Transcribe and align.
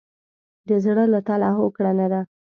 د 0.67 0.69
زړه 0.85 1.03
له 1.13 1.19
تله 1.27 1.49
هوکړه 1.57 1.91
نه 1.99 2.07
ده. 2.11 2.21